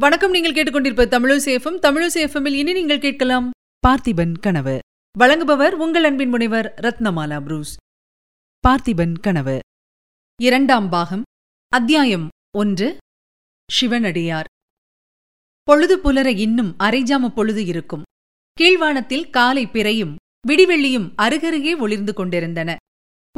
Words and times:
வணக்கம் 0.00 0.30
நீங்கள் 0.30 0.52
கேட்டுக்கொண்டிருப்ப 0.52 1.04
தமிழசேஃபம் 1.06 1.76
தமிழசேஃபமில் 1.82 2.52
இனி 2.52 2.72
நீங்கள் 2.72 2.98
கேட்கலாம் 2.98 3.50
பார்த்திபன் 3.86 4.32
கனவு. 4.40 4.78
வழங்குபவர் 5.18 5.70
உங்கள் 5.70 6.04
அன்பின் 6.04 6.28
முனைவர் 6.28 6.74
ரத்னமாலா 6.76 7.40
புரூஸ். 7.40 7.76
பார்த்திபன் 8.68 9.20
கனவு. 9.20 9.58
இரண்டாம் 10.42 10.88
பாகம் 10.88 11.22
அத்தியாயம் 11.68 12.28
ஒன்று 12.56 12.96
சிவனடியார். 13.72 14.44
பொழுது 15.62 15.98
புலர 15.98 16.26
இன்னும் 16.26 16.74
அரைஜாம 16.78 17.28
பொழுது 17.28 17.66
இருக்கும். 17.66 18.02
கீழ்வானத்தில் 18.60 19.30
காலை 19.30 19.66
பிறையும் 19.66 20.14
விடிவெள்ளியும் 20.48 21.08
அருகருகே 21.16 21.78
ஒளிர்ந்து 21.78 22.14
கொண்டிருந்தன. 22.14 22.76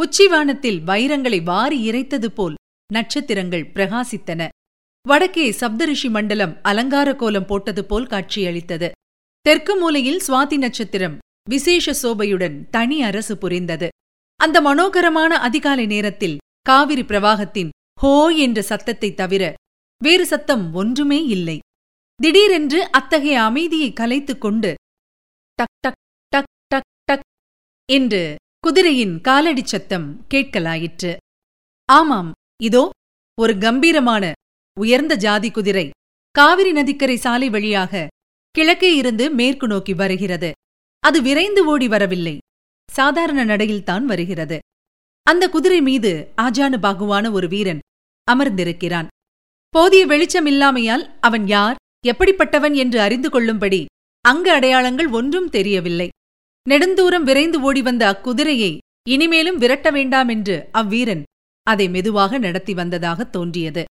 உச்சிவானத்தில் 0.00 0.80
வைரங்களை 0.80 1.42
வாரி 1.42 1.90
இறைத்தது 1.90 2.26
போல் 2.26 2.54
நட்சத்திரங்கள் 2.92 3.70
பிரகாசித்தன. 3.74 4.48
வடக்கே 5.06 5.50
சப்தரிஷி 5.50 6.10
மண்டலம் 6.10 6.58
அலங்கார 6.62 7.08
கோலம் 7.16 7.46
போட்டது 7.46 7.84
போல் 7.84 8.06
காட்சியளித்தது. 8.06 8.90
தெற்கு 9.40 9.76
மூலையில் 9.76 10.20
சுவாதி 10.26 10.56
நட்சத்திரம் 10.56 11.18
விசேஷ 11.50 11.92
சோபையுடன் 12.02 12.56
தனி 12.70 13.02
அரசு 13.02 13.38
புரிந்தது. 13.38 13.88
அந்த 14.40 14.60
மனோகரமான 14.60 15.32
அதிகாலை 15.38 15.86
நேரத்தில் 15.86 16.36
காவிரி 16.62 17.02
பிரவாகத்தின் 17.02 17.68
ஹோ 18.00 18.14
என்ற 18.28 18.62
சத்தத்தை 18.62 19.14
தவிர 19.14 19.54
வேறு 20.04 20.26
சத்தம் 20.26 20.72
ஒன்றுமே 20.72 21.24
இல்லை. 21.26 21.58
திடீரென்று 22.22 22.90
அத்தகைய 22.90 23.42
அமைதியை 23.42 23.92
கலைத்துக் 23.92 24.40
கொண்டு 24.40 24.74
டக் 25.54 25.76
டக் 25.80 26.00
டக் 26.32 26.50
டக் 26.66 26.90
டக் 27.04 27.26
என்று 27.88 28.22
குதிரையின் 28.60 29.20
காலடிச் 29.28 29.72
சத்தம் 29.74 30.26
கேட்கலாயிற்று. 30.34 31.16
ஆமாம் 31.88 32.32
இதோ 32.62 32.82
ஒரு 33.38 33.58
கம்பீரமான 33.58 34.32
உயர்ந்த 34.80 35.14
ஜாதி 35.14 35.50
குதிரை 35.50 35.90
காவிரி 36.30 36.72
நதிக்கரை 36.72 37.16
சாலை 37.16 37.50
வழியாக 37.50 38.06
கிழக்கே 38.50 38.94
இருந்து 38.94 39.30
மேற்கு 39.30 39.66
நோக்கி 39.66 39.94
வருகிறது. 39.94 40.52
அது 40.98 41.22
விரைந்து 41.22 41.64
ஓடி 41.64 41.88
வரவில்லை. 41.88 42.38
சாதாரண 42.92 43.44
நடையில்தான் 43.44 44.04
வருகிறது. 44.04 44.58
அந்த 45.22 45.48
குதிரை 45.48 45.80
மீது 45.80 46.32
ஆஜானு 46.42 46.78
பாகுவான 46.82 47.32
ஒரு 47.32 47.48
வீரன் 47.48 47.78
அமர்ந்திருக்கிறான். 48.30 49.06
போதிய 49.68 50.06
வெளிச்சம் 50.06 50.46
இல்லாமையால் 50.46 51.10
அவன் 51.20 51.46
யார் 51.46 51.76
எப்படிப்பட்டவன் 52.06 52.74
என்று 52.74 53.00
அறிந்து 53.00 53.30
கொள்ளும்படி 53.30 53.84
அங்கு 54.20 54.50
அடையாளங்கள் 54.50 55.08
ஒன்றும் 55.08 55.48
தெரியவில்லை. 55.48 56.08
நெடுந்தூரம் 56.70 57.22
விரைந்து 57.22 57.60
ஓடி 57.60 57.82
வந்த 57.82 58.04
அக்குதிரையை 58.12 58.78
இனிமேலும் 59.08 59.58
விரட்ட 59.58 59.90
வேண்டாம் 59.90 60.28
என்று 60.28 60.68
அவ்வீரன் 60.74 61.22
அதை 61.62 61.88
மெதுவாக 61.88 62.38
நடத்தி 62.38 62.74
வந்ததாக 62.74 63.24
தோன்றியது. 63.24 63.84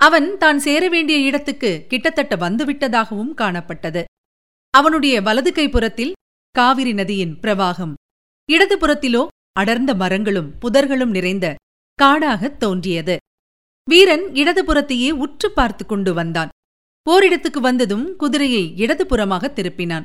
அவன் 0.00 0.38
தான் 0.38 0.58
சேர 0.58 0.88
வேண்டிய 0.88 1.18
இடத்துக்கு 1.18 1.84
கிட்டத்தட்ட 1.88 2.36
வந்துவிட்டதாகவும் 2.36 3.34
காணப்பட்டது. 3.36 4.04
அவனுடைய 4.70 5.22
வலது 5.22 5.50
கைப்புறத்தில் 5.50 6.12
காவிரி 6.50 6.92
நதியின் 6.92 7.38
பிரவாகம். 7.40 7.92
இடதுபுறத்திலோ 8.52 9.26
அடர்ந்த 9.52 9.94
மரங்களும் 9.94 10.54
புதர்களும் 10.60 11.10
நிறைந்த 11.10 11.54
காடாகத் 12.02 12.56
தோன்றியது. 12.56 13.16
வீரன் 13.90 14.24
இடதுபுறத்தையே 14.32 15.10
உற்று 15.10 15.52
பார்த்து 15.52 15.86
கொண்டு 15.86 16.14
வந்தான். 16.14 16.48
ஓரிடத்துக்கு 17.10 17.60
வந்ததும் 17.60 18.16
குதிரையை 18.16 18.72
இடதுபுறமாக 18.76 19.52
திருப்பினான். 19.52 20.02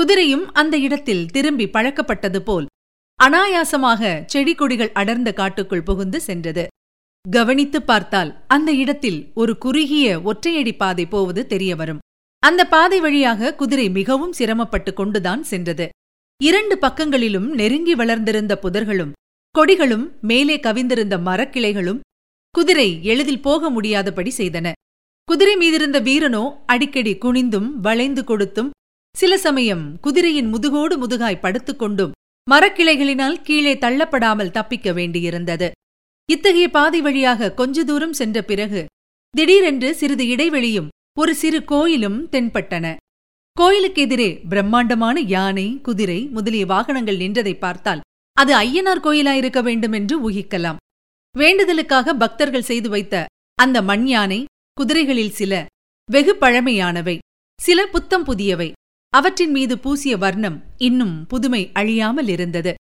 குதிரையும் 0.00 0.44
அந்த 0.52 0.78
இடத்தில் 0.78 1.30
திரும்பி 1.30 1.66
பழக்கப்பட்டது 1.66 2.38
போல் 2.38 2.66
அனாயாசமாக 3.22 4.22
செடி 4.26 4.54
கொடிகள் 4.54 4.92
அடர்ந்த 4.92 5.32
காட்டுக்குள் 5.32 5.82
புகுந்து 5.82 6.20
சென்றது. 6.20 6.66
கவனித்துப் 7.30 7.86
பார்த்தால் 7.86 8.44
அந்த 8.46 8.72
இடத்தில் 8.72 9.30
ஒரு 9.34 9.58
குறுகிய 9.58 10.20
ஒற்றையடி 10.20 10.76
பாதை 10.76 11.06
போவது 11.06 11.46
தெரியவரும் 11.46 11.98
அந்த 12.38 12.64
பாதை 12.64 13.00
வழியாக 13.00 13.54
குதிரை 13.54 13.90
மிகவும் 13.90 14.32
சிரமப்பட்டு 14.32 14.92
கொண்டுதான் 14.92 15.42
சென்றது. 15.42 15.88
இரண்டு 16.42 16.78
பக்கங்களிலும் 16.78 17.50
நெருங்கி 17.50 17.94
வளர்ந்திருந்த 17.94 18.58
புதர்களும் 18.62 19.12
கொடிகளும் 19.58 20.20
மேலே 20.20 20.56
கவிந்திருந்த 20.56 21.18
மரக்கிளைகளும் 21.18 22.00
குதிரை 22.50 23.04
எளிதில் 23.04 23.42
போக 23.42 23.70
முடியாதபடி 23.70 24.32
செய்தன. 24.36 24.72
குதிரை 25.24 25.54
மீதிருந்த 25.56 26.02
வீரனோ 26.02 26.52
அடிக்கடி 26.66 27.16
குனிந்தும் 27.16 27.70
வளைந்து 27.82 28.24
கொடுத்தும் 28.24 28.70
சில 29.16 29.38
சமயம் 29.38 30.00
குதிரையின் 30.00 30.48
முதுகோடு 30.48 31.06
முதுகாய் 31.06 31.42
படுத்துக்கொண்டும் 31.42 32.10
மரக்கிளைகளினால் 32.50 33.42
கீழே 33.42 33.74
தள்ளப்படாமல் 33.74 34.50
தப்பிக்க 34.50 34.92
வேண்டியிருந்தது. 34.92 35.70
இத்தகைய 36.32 36.66
பாதை 36.68 37.00
வழியாக 37.00 37.52
கொஞ்ச 37.52 37.84
தூரம் 37.84 38.16
சென்ற 38.18 38.38
பிறகு 38.42 38.80
திடீரென்று 39.34 39.88
சிறிது 40.00 40.24
இடைவெளியும் 40.24 40.88
ஒரு 41.18 41.32
சிறு 41.40 41.58
கோயிலும் 41.64 42.18
தென்பட்டன. 42.32 42.86
கோயிலுக்கு 43.56 44.00
எதிரே 44.02 44.28
பிரம்மாண்டமான 44.50 45.16
யானை 45.32 45.66
குதிரை 45.82 46.20
முதலிய 46.26 46.64
வாகனங்கள் 46.66 47.20
நின்றதை 47.22 47.54
பார்த்தால் 47.58 48.04
அது 48.36 48.52
ஐயனார் 48.58 49.04
கோயிலாயிருக்க 49.06 49.60
வேண்டும் 49.62 49.92
என்று 49.92 50.14
ஊகிக்கலாம். 50.26 50.78
வேண்டுதலுக்காக 51.34 52.14
பக்தர்கள் 52.14 52.68
செய்து 52.70 52.88
வைத்த 52.88 53.24
அந்த 53.58 53.78
மண் 53.82 54.06
யானை 54.06 54.40
குதிரைகளில் 54.76 55.36
சில 55.40 55.52
வெகு 56.08 56.34
பழமையானவை 56.40 57.16
சில 57.60 57.80
புத்தம் 57.86 58.24
புதியவை. 58.24 58.68
அவற்றின் 59.12 59.52
மீது 59.56 59.74
பூசிய 59.78 60.14
வர்ணம் 60.16 60.58
இன்னும் 60.86 61.16
புதுமை 61.26 61.62
அழியாமல் 61.72 62.30
இருந்தது. 62.36 62.72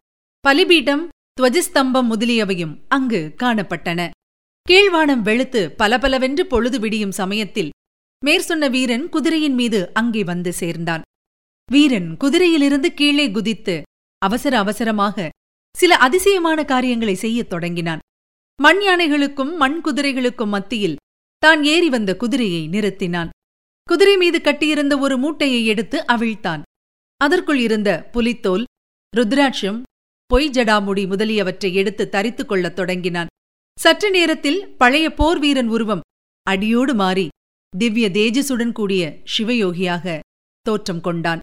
பலிபீடம் 0.45 1.03
துவஜஸ்தம்பம் 1.41 2.09
முதலியவையும் 2.13 2.79
அங்கு 2.89 3.35
காணப்பட்டன. 3.43 4.11
கீழ்வானம் 4.71 5.23
வெளுத்து 5.23 5.75
பலபலவென்று 5.79 6.41
பொழுது 6.41 6.81
விடியும் 6.81 7.11
சமயத்தில் 7.11 7.71
மேற்சொன்ன 8.27 8.71
வீரன் 8.71 9.09
குதிரையின் 9.09 9.55
மீது 9.55 9.93
அங்கே 9.93 10.25
வந்து 10.25 10.53
சேர்ந்தான். 10.53 11.01
வீரன் 11.73 12.17
குதிரையிலிருந்து 12.25 12.87
கீழே 12.95 13.31
குதித்து 13.31 13.83
அவசர 14.19 14.59
அவசரமாக 14.59 15.29
சில 15.77 15.97
அதிசயமான 15.97 16.65
காரியங்களை 16.65 17.15
செய்யத் 17.15 17.49
தொடங்கினான். 17.49 17.99
மண் 18.63 18.81
யானைகளுக்கும் 18.81 19.57
மண் 19.57 19.81
குதிரைகளுக்கும் 19.81 20.49
மத்தியில் 20.49 20.97
தான் 21.39 21.65
ஏறி 21.65 21.89
வந்த 21.89 22.17
குதிரையை 22.17 22.69
நிறுத்தினான். 22.69 23.29
குதிரை 23.83 24.17
மீது 24.17 24.41
கட்டியிருந்த 24.41 24.99
ஒரு 24.99 25.19
மூட்டையை 25.19 25.67
எடுத்து 25.67 26.05
அவிழ்த்தான். 26.13 26.63
அதற்குள் 27.17 27.59
இருந்த 27.59 28.09
புலித்தோல் 28.13 28.65
ருத்ராட்சம் 29.17 29.83
பொய் 30.31 30.51
ஜடாமுடி 30.51 31.07
முதலியவற்றை 31.07 31.75
எடுத்து 31.75 32.09
தரித்துக் 32.09 32.49
கொள்ளத் 32.49 32.77
தொடங்கினான். 32.77 33.27
சற்று 33.81 34.11
நேரத்தில் 34.11 34.77
பழைய 34.77 35.15
போர் 35.15 35.39
வீரன் 35.39 35.69
உருவம் 35.69 36.01
அடியோடு 36.43 36.95
மாறி 36.95 37.29
திவ்ய 37.79 38.11
தேஜசுடன் 38.11 38.73
கூடிய 38.73 39.19
சிவயோகியாக 39.39 40.19
தோற்றம் 40.61 41.01
கொண்டான். 41.01 41.41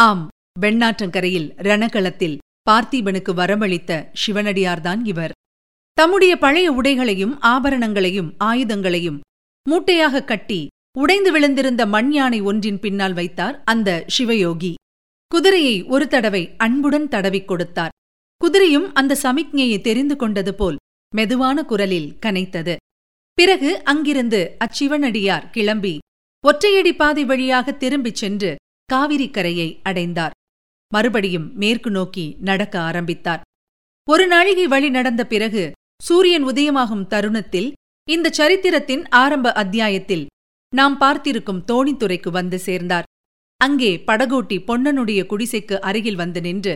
ஆம் 0.00 0.28
வெண்ணாற்றங்கரையில் 0.60 1.48
ரணகளத்தில் 1.56 2.38
பார்த்திபனுக்கு 2.70 3.32
வரமளித்த 3.34 4.12
சிவனடியார்தான் 4.26 5.00
இவர். 5.04 5.32
தம்முடைய 5.92 6.36
பழைய 6.36 6.72
உடைகளையும் 6.72 7.40
ஆபரணங்களையும் 7.40 8.34
ஆயுதங்களையும் 8.44 9.20
மூட்டையாக 9.70 10.24
கட்டி 10.24 10.66
உடைந்து 10.98 11.32
விழுந்திருந்த 11.32 11.86
மண் 11.86 12.12
யானை 12.12 12.40
ஒன்றின் 12.40 12.80
பின்னால் 12.80 13.12
வைத்தார் 13.12 13.62
அந்த 13.64 14.04
சிவயோகி. 14.18 14.74
குதிரையை 15.28 15.84
ஒரு 15.84 16.08
தடவை 16.08 16.54
அன்புடன் 16.56 17.08
தடவிக் 17.08 17.48
கொடுத்தார். 17.48 17.90
குதிரையும் 18.42 18.86
அந்த 18.92 19.16
சமிக்ஞையை 19.22 19.80
தெரிந்து 19.80 20.16
கொண்டது 20.16 20.54
போல் 20.54 20.78
மெதுவான 21.14 21.64
குரலில் 21.64 22.08
கனைத்தது. 22.26 22.76
பிறகு 23.38 23.70
அங்கிருந்து 23.82 24.56
அச்சிவனடியார் 24.64 25.50
கிளம்பி 25.50 25.98
ஒற்றையடி 26.44 26.92
பாதை 26.96 27.24
வழியாக 27.24 27.72
திரும்பிச் 27.72 28.14
சென்று 28.14 28.50
காவிரி 28.84 29.30
கரையை 29.30 29.80
அடைந்தார். 29.82 30.34
மறுபடியும் 30.94 31.46
மேற்கு 31.56 31.90
நோக்கி 31.90 32.36
நடக்க 32.40 32.74
ஆரம்பித்தார். 32.80 33.42
ஒரு 34.08 34.26
நாழிகை 34.26 34.66
வழி 34.66 34.90
நடந்த 34.90 35.22
பிறகு 35.26 35.72
சூரியன் 36.02 36.44
உதயமாகும் 36.44 37.06
தருணத்தில் 37.06 37.70
இந்த 38.08 38.30
சரித்திரத்தின் 38.30 39.04
ஆரம்ப 39.08 39.52
அத்தியாயத்தில் 39.52 40.24
நாம் 40.72 40.98
பார்த்திருக்கும் 40.98 41.64
தோணித்துறைக்கு 41.70 42.30
வந்து 42.30 42.58
சேர்ந்தார். 42.58 43.08
அங்கே 43.60 43.92
படகோட்டி 44.06 44.58
பொன்னனுடைய 44.68 45.20
குடிசைக்கு 45.26 45.78
அருகில் 45.80 46.14
வந்து 46.14 46.40
நின்று 46.40 46.74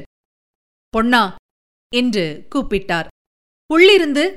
பொன்னா 0.95 1.23
என்று 1.95 2.47
கூப்பிட்டார். 2.55 3.07
உள்ளிருந்து 3.73 4.35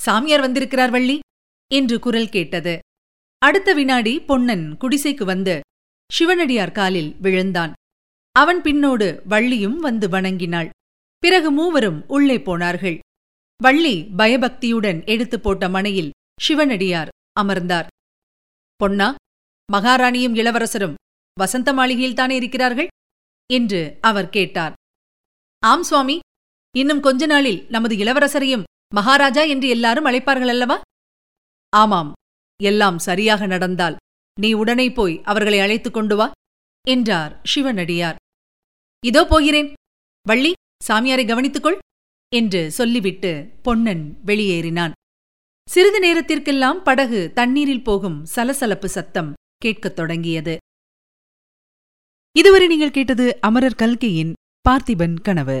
சாமியார் 0.00 0.40
வந்திருக்கிறார் 0.40 0.90
வள்ளி 0.90 1.18
என்று 1.74 1.98
குரல் 1.98 2.28
கேட்டது. 2.28 2.78
அடுத்த 3.38 3.74
வினாடி 3.74 4.20
பொன்னன் 4.20 4.76
குடிசைக்கு 4.80 5.24
வந்து 5.24 5.60
சிவனடியார் 6.12 6.72
காலில் 6.72 7.16
விழுந்தான். 7.16 7.72
அவன் 8.32 8.60
பின்னோடு 8.60 9.22
வள்ளியும் 9.28 9.76
வந்து 9.76 10.08
வணங்கினாள். 10.08 10.70
பிறகு 11.18 11.50
மூவரும் 11.50 12.08
உள்ளே 12.08 12.42
போனார்கள். 12.42 12.98
வள்ளி 13.62 14.04
பயபக்தியுடன் 14.04 15.02
எடுத்துப் 15.06 15.42
போட்ட 15.42 15.68
மனையில் 15.68 16.10
சிவனடியார் 16.40 17.08
அமர்ந்தார். 17.32 17.86
பொன்னா 18.76 19.14
மகாராணியும் 19.72 20.36
இளவரசரும் 20.36 20.94
வசந்த 21.38 21.72
மாளிகையில்தானே 21.72 22.30
இருக்கிறார்கள்? 22.30 22.88
என்று 23.52 23.98
அவர் 24.00 24.30
கேட்டார். 24.30 24.72
ஆம் 25.58 25.82
சுவாமி. 25.82 26.18
இன்னும் 26.76 27.00
கொஞ்ச 27.00 27.26
நாளில் 27.26 27.66
நமது 27.68 27.96
இளவரசரையும் 27.96 28.62
மகாராஜா 28.94 29.42
என்று 29.42 29.68
எல்லாரும் 29.68 30.04
அழைப்பார்கள் 30.04 30.48
அல்லவா? 30.48 30.80
ஆமாம். 31.68 32.12
எல்லாம் 32.62 32.98
சரியாக 32.98 33.46
நடந்தால் 33.46 33.96
நீ 34.40 34.52
உடனே 34.52 34.92
போய் 34.92 35.22
அவர்களை 35.22 35.60
அழைத்துக் 35.60 35.92
கொண்டு 35.92 36.16
வா 36.16 36.30
என்றார் 36.88 37.40
சிவனடியார். 37.44 38.16
இதோ 39.06 39.26
போகிறேன். 39.26 39.72
வள்ளி 40.26 40.52
சாமியாரை 40.88 41.24
கவனித்துக்கொள் 41.26 41.78
என்று 42.36 42.70
சொல்லிவிட்டு 42.70 43.50
பொன்னன் 43.62 44.18
வெளியேறினான். 44.26 44.92
சிறிது 45.68 46.00
நேரத்திற்கெல்லாம் 46.00 46.82
படகு 46.82 47.32
தண்ணீரில் 47.34 47.82
போகும் 47.82 48.24
சலசலப்பு 48.24 48.88
சத்தம் 48.88 49.32
கேட்கத் 49.58 49.96
தொடங்கியது. 49.96 50.56
இதுவரை 52.36 52.66
நீங்கள் 52.66 52.90
கேட்டது 52.90 53.38
அமரர் 53.40 53.74
கல்கையின் 53.74 54.32
பார்த்திபன் 54.68 55.20
கனவு. 55.22 55.60